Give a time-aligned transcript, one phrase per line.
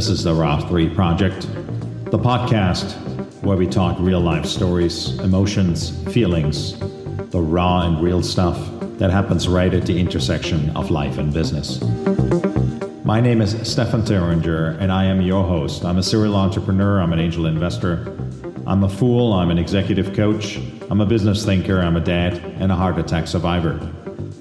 [0.00, 1.42] This is the Raw 3 Project,
[2.10, 2.94] the podcast
[3.42, 6.78] where we talk real life stories, emotions, feelings,
[7.28, 8.58] the raw and real stuff
[8.96, 11.82] that happens right at the intersection of life and business.
[13.04, 15.84] My name is Stefan Thuringer, and I am your host.
[15.84, 18.16] I'm a serial entrepreneur, I'm an angel investor,
[18.66, 20.58] I'm a fool, I'm an executive coach,
[20.90, 23.78] I'm a business thinker, I'm a dad, and a heart attack survivor.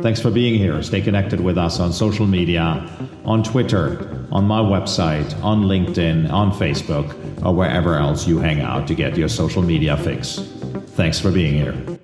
[0.00, 0.82] Thanks for being here.
[0.82, 2.86] Stay connected with us on social media,
[3.24, 8.86] on Twitter, on my website, on LinkedIn, on Facebook, or wherever else you hang out
[8.88, 10.40] to get your social media fix.
[10.94, 11.98] Thanks for being here.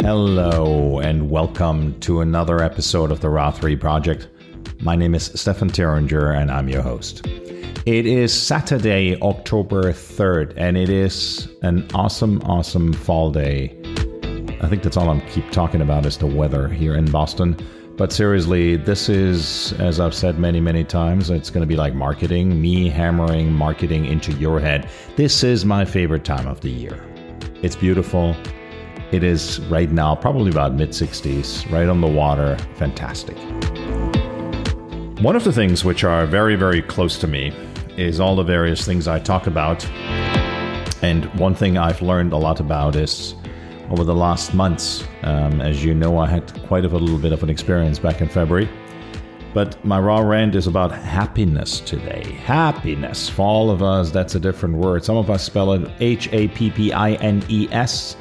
[0.00, 4.28] Hello, and welcome to another episode of the Raw 3 Project.
[4.80, 7.26] My name is Stefan Thuringer, and I'm your host.
[7.86, 13.76] It is Saturday, October 3rd, and it is an awesome, awesome fall day.
[14.62, 17.56] I think that's all I'm keep talking about is the weather here in Boston.
[17.96, 21.94] But seriously, this is, as I've said many, many times, it's going to be like
[21.94, 24.90] marketing, me hammering marketing into your head.
[25.14, 27.00] This is my favorite time of the year.
[27.62, 28.34] It's beautiful.
[29.12, 32.56] It is right now probably about mid 60s, right on the water.
[32.74, 33.36] Fantastic.
[35.22, 37.52] One of the things which are very, very close to me
[37.96, 39.88] is all the various things I talk about.
[41.00, 43.36] And one thing I've learned a lot about is
[43.90, 45.04] over the last months.
[45.22, 48.28] Um, as you know, I had quite a little bit of an experience back in
[48.28, 48.68] February.
[49.52, 52.24] But my raw rant is about happiness today.
[52.44, 53.28] Happiness.
[53.28, 55.04] For all of us, that's a different word.
[55.04, 58.16] Some of us spell it H A P P I N E S,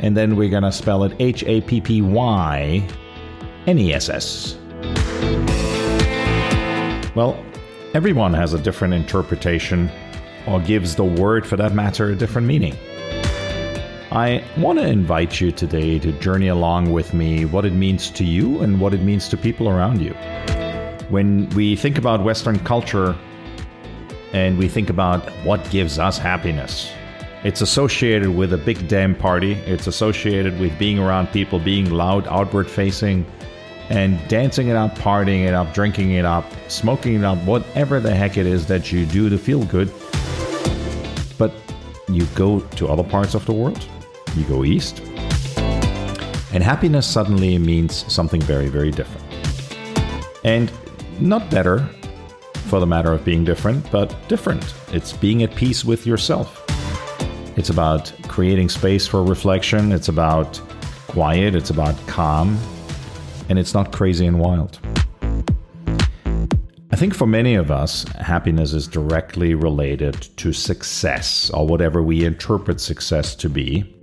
[0.00, 2.88] and then we're going to spell it H A P P Y
[3.66, 4.56] N E S S.
[7.14, 7.44] Well,
[7.92, 9.90] everyone has a different interpretation,
[10.46, 12.74] or gives the word for that matter a different meaning.
[14.10, 18.24] I want to invite you today to journey along with me what it means to
[18.24, 20.14] you and what it means to people around you.
[21.10, 23.14] When we think about Western culture
[24.32, 26.90] and we think about what gives us happiness,
[27.44, 29.52] it's associated with a big damn party.
[29.66, 33.26] It's associated with being around people, being loud, outward facing,
[33.90, 38.14] and dancing it up, partying it up, drinking it up, smoking it up, whatever the
[38.14, 39.92] heck it is that you do to feel good.
[41.36, 41.52] But
[42.08, 43.86] you go to other parts of the world
[44.36, 45.00] you go east.
[46.52, 49.26] And happiness suddenly means something very, very different.
[50.44, 50.72] And
[51.20, 51.88] not better
[52.68, 54.74] for the matter of being different, but different.
[54.92, 56.64] It's being at peace with yourself.
[57.56, 59.92] It's about creating space for reflection.
[59.92, 60.60] It's about
[61.08, 61.54] quiet.
[61.54, 62.58] It's about calm.
[63.48, 64.78] And it's not crazy and wild.
[66.90, 72.24] I think for many of us, happiness is directly related to success or whatever we
[72.24, 73.94] interpret success to be.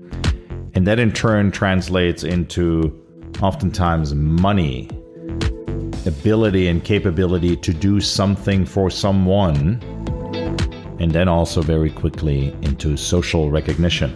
[0.76, 2.94] And that in turn translates into
[3.42, 4.90] oftentimes money,
[6.06, 9.82] ability, and capability to do something for someone,
[11.00, 14.12] and then also very quickly into social recognition.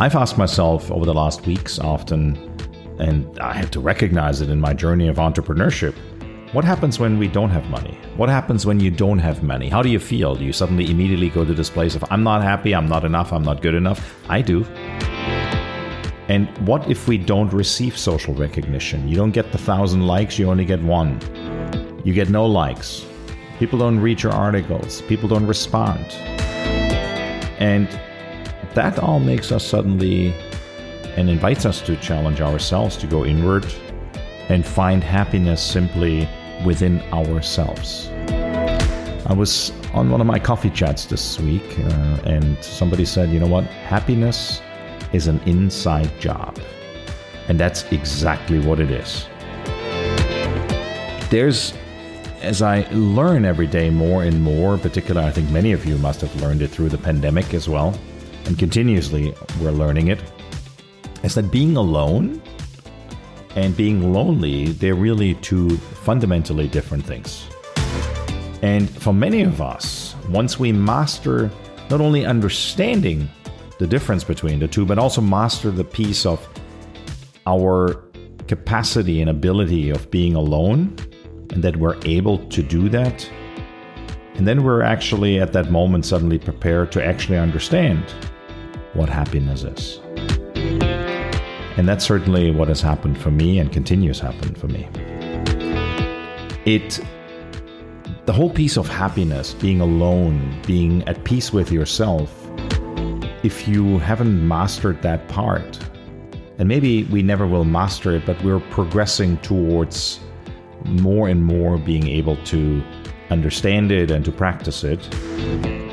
[0.00, 2.36] I've asked myself over the last weeks often,
[2.98, 5.94] and I have to recognize it in my journey of entrepreneurship
[6.52, 7.98] what happens when we don't have money?
[8.16, 9.68] What happens when you don't have money?
[9.68, 10.34] How do you feel?
[10.34, 13.34] Do you suddenly immediately go to this place of, I'm not happy, I'm not enough,
[13.34, 14.16] I'm not good enough?
[14.30, 14.64] I do.
[16.28, 19.06] And what if we don't receive social recognition?
[19.08, 21.20] You don't get the thousand likes, you only get one.
[22.02, 23.04] You get no likes.
[23.58, 26.06] People don't read your articles, people don't respond.
[27.58, 27.88] And
[28.72, 30.32] that all makes us suddenly
[31.16, 33.66] and invites us to challenge ourselves to go inward
[34.48, 36.26] and find happiness simply
[36.64, 38.08] within ourselves.
[39.26, 43.40] I was on one of my coffee chats this week, uh, and somebody said, you
[43.40, 43.64] know what?
[43.64, 44.62] Happiness
[45.12, 46.58] is an inside job.
[47.48, 49.26] And that's exactly what it is.
[51.30, 51.74] There's,
[52.40, 55.98] as I learn every day more and more, in particular, I think many of you
[55.98, 57.98] must have learned it through the pandemic as well,
[58.46, 60.22] and continuously we're learning it,
[61.22, 62.40] is that being alone
[63.58, 67.48] and being lonely, they're really two fundamentally different things.
[68.62, 71.50] And for many of us, once we master
[71.90, 73.28] not only understanding
[73.78, 76.46] the difference between the two, but also master the piece of
[77.46, 78.04] our
[78.46, 80.96] capacity and ability of being alone,
[81.50, 83.28] and that we're able to do that.
[84.34, 88.04] And then we're actually at that moment suddenly prepared to actually understand
[88.94, 90.00] what happiness is.
[91.78, 94.88] And that's certainly what has happened for me and continues to happen for me.
[96.66, 97.00] It
[98.26, 102.30] the whole piece of happiness, being alone, being at peace with yourself,
[103.42, 105.78] if you haven't mastered that part,
[106.58, 110.20] and maybe we never will master it, but we're progressing towards
[110.84, 112.82] more and more being able to
[113.30, 115.02] understand it and to practice it.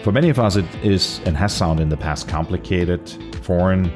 [0.03, 3.07] For many of us, it is and has sounded in the past complicated,
[3.43, 3.91] foreign,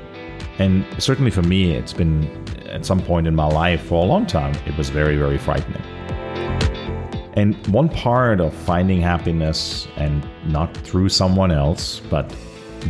[0.60, 2.28] and certainly for me, it's been
[2.70, 5.82] at some point in my life for a long time, it was very, very frightening.
[7.34, 12.36] And one part of finding happiness, and not through someone else, but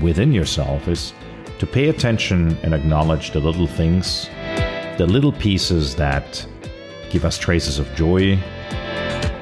[0.02, 1.14] within yourself, is
[1.60, 4.28] to pay attention and acknowledge the little things,
[4.98, 6.46] the little pieces that
[7.12, 8.38] give us traces of joy,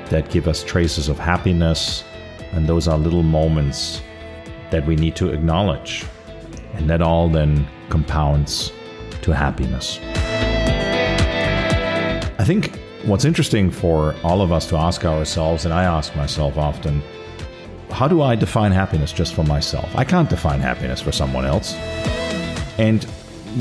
[0.10, 2.04] that give us traces of happiness,
[2.52, 4.02] and those are little moments
[4.72, 6.06] that we need to acknowledge.
[6.74, 8.72] And that all then compounds
[9.22, 10.00] to happiness.
[12.40, 16.58] I think what's interesting for all of us to ask ourselves, and I ask myself
[16.58, 17.02] often,
[17.92, 19.96] how do I define happiness just for myself?
[19.96, 21.74] I can't define happiness for someone else.
[22.78, 23.04] And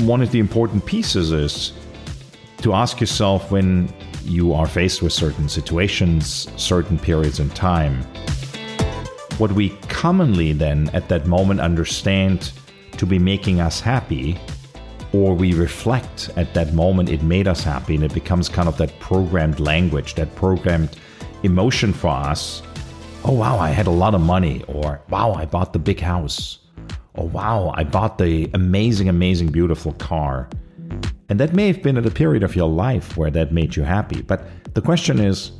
[0.05, 1.73] one of the important pieces is
[2.61, 3.91] to ask yourself when
[4.23, 8.03] you are faced with certain situations, certain periods in time,
[9.37, 12.51] what we commonly then at that moment understand
[12.97, 14.39] to be making us happy,
[15.13, 18.77] or we reflect at that moment it made us happy, and it becomes kind of
[18.77, 20.97] that programmed language, that programmed
[21.43, 22.61] emotion for us.
[23.23, 26.59] Oh, wow, I had a lot of money, or wow, I bought the big house,
[27.13, 30.49] or wow, I bought the amazing, amazing, beautiful car.
[31.29, 33.83] And that may have been at a period of your life where that made you
[33.83, 34.21] happy.
[34.21, 35.51] But the question is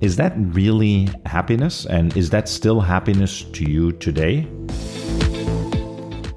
[0.00, 1.84] is that really happiness?
[1.84, 4.48] And is that still happiness to you today?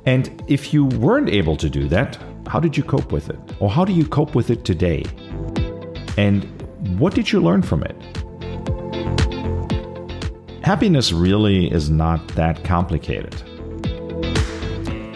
[0.06, 2.18] And if you weren't able to do that,
[2.48, 3.40] how did you cope with it?
[3.60, 5.04] Or how do you cope with it today?
[6.18, 6.44] And
[7.00, 7.96] what did you learn from it?
[10.64, 13.34] Happiness really is not that complicated.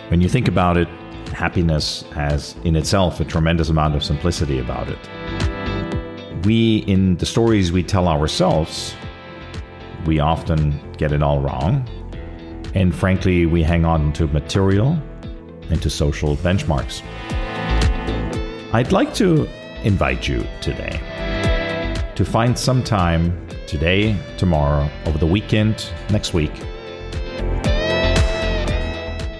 [0.10, 0.88] When you think about it,
[1.33, 6.45] happiness has in itself a tremendous amount of simplicity about it.
[6.45, 8.95] We, in the stories we tell ourselves,
[10.06, 11.88] we often get it all wrong.
[12.77, 15.01] And frankly, we hang on to material
[15.71, 17.01] and to social benchmarks.
[18.71, 19.50] I'd like to
[19.83, 21.01] invite you today
[22.13, 26.53] to find some time today, tomorrow, over the weekend, next week,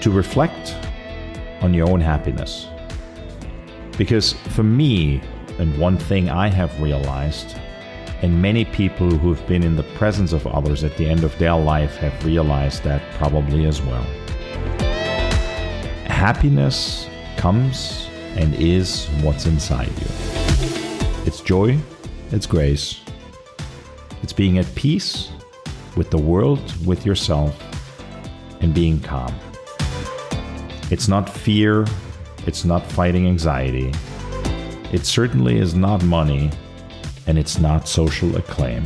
[0.02, 0.76] to reflect
[1.62, 2.66] on your own happiness.
[4.00, 5.22] Because for me,
[5.60, 7.56] and one thing I have realized,
[8.22, 11.56] and many people who've been in the presence of others at the end of their
[11.56, 14.06] life have realized that probably as well.
[16.06, 20.08] Happiness comes and is what's inside you.
[21.26, 21.78] It's joy,
[22.32, 23.02] it's grace,
[24.24, 25.30] it's being at peace
[25.96, 27.56] with the world, with yourself,
[28.62, 29.34] and being calm.
[30.90, 31.86] It's not fear,
[32.46, 33.92] it's not fighting anxiety.
[34.92, 36.50] It certainly is not money,
[37.28, 38.84] and it's not social acclaim.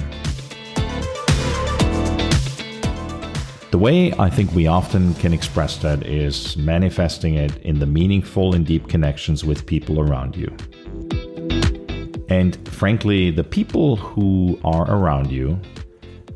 [3.71, 8.53] The way I think we often can express that is manifesting it in the meaningful
[8.53, 10.53] and deep connections with people around you.
[12.27, 15.57] And frankly, the people who are around you,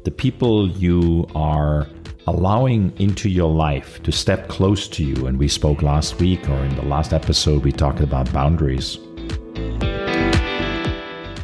[0.05, 1.87] the people you are
[2.27, 5.27] allowing into your life to step close to you.
[5.27, 8.97] And we spoke last week or in the last episode, we talked about boundaries.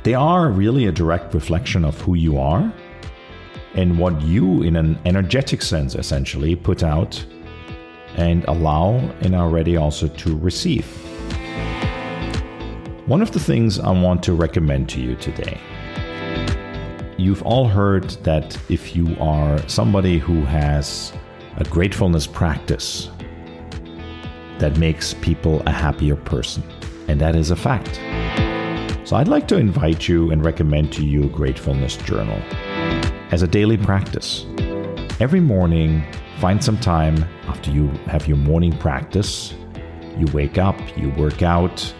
[0.03, 2.73] They are really a direct reflection of who you are
[3.75, 7.23] and what you, in an energetic sense, essentially put out
[8.15, 10.85] and allow and are ready also to receive.
[13.05, 15.59] One of the things I want to recommend to you today
[17.21, 21.13] You've all heard that if you are somebody who has
[21.57, 23.11] a gratefulness practice,
[24.57, 26.63] that makes people a happier person.
[27.07, 27.99] And that is a fact.
[29.11, 32.41] So I'd like to invite you and recommend to you a gratefulness journal
[33.31, 34.45] as a daily practice.
[35.19, 36.01] Every morning,
[36.39, 39.53] find some time after you have your morning practice.
[40.17, 41.93] You wake up, you work out,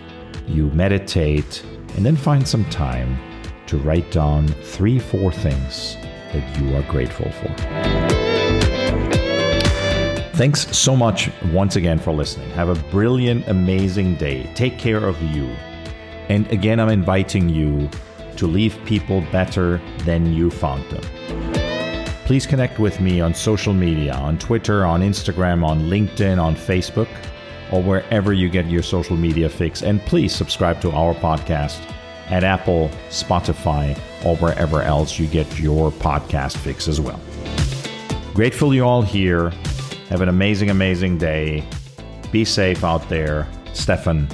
[0.48, 1.62] you meditate,
[1.98, 3.20] and then find some time
[3.68, 5.98] to write down three, four things
[6.32, 7.54] that you are grateful for.
[10.38, 12.50] Thanks so much once again for listening.
[12.52, 14.50] Have a brilliant, amazing day.
[14.56, 15.54] Take care of you.
[16.32, 17.90] And again, I'm inviting you
[18.38, 21.04] to leave people better than you found them.
[22.24, 27.10] Please connect with me on social media on Twitter, on Instagram, on LinkedIn, on Facebook,
[27.74, 29.82] or wherever you get your social media fix.
[29.84, 31.82] And please subscribe to our podcast
[32.30, 37.20] at Apple, Spotify, or wherever else you get your podcast fix as well.
[38.34, 39.50] Grateful you all here.
[40.08, 41.68] Have an amazing, amazing day.
[42.32, 43.50] Be safe out there.
[43.74, 44.30] Stefan.